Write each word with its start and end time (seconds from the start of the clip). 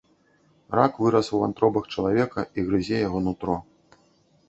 Рак 0.79 0.93
вырас 1.01 1.29
у 1.35 1.41
вантробах 1.43 1.85
чалавека 1.93 2.49
і 2.57 2.67
грызе 2.71 3.07
яго 3.07 3.25
нутро. 3.31 3.63